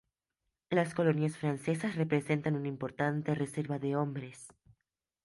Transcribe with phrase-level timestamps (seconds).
[0.71, 4.47] Las colonias francesas representan una importante reserva de hombres.